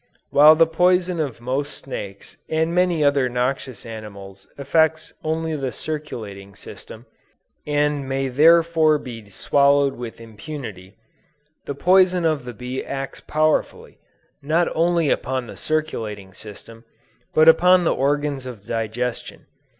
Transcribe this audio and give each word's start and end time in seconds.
While 0.31 0.55
the 0.55 0.65
poison 0.65 1.19
of 1.19 1.39
most 1.39 1.77
snakes 1.83 2.35
and 2.49 2.73
many 2.73 3.03
other 3.03 3.29
noxious 3.29 3.85
animals 3.85 4.47
affects 4.57 5.13
only 5.23 5.55
the 5.55 5.71
circulating 5.71 6.55
system, 6.55 7.05
and 7.67 8.09
may 8.09 8.27
therefore 8.27 8.97
be 8.97 9.29
swallowed 9.29 9.93
with 9.95 10.19
impunity, 10.19 10.95
the 11.67 11.75
poison 11.75 12.25
of 12.25 12.45
the 12.45 12.53
bee 12.55 12.83
acts 12.83 13.19
powerfully, 13.19 13.99
not 14.41 14.67
only 14.75 15.11
upon 15.11 15.45
the 15.45 15.55
circulating 15.55 16.33
system, 16.33 16.83
but 17.35 17.47
upon 17.47 17.83
the 17.83 17.93
organs 17.93 18.47
of 18.47 18.65
digestion. 18.65 19.45